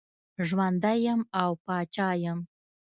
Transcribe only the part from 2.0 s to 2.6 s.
یم.